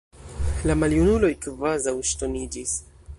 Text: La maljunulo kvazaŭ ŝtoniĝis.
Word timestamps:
La 0.69 0.75
maljunulo 0.83 1.29
kvazaŭ 1.45 1.95
ŝtoniĝis. 2.13 2.77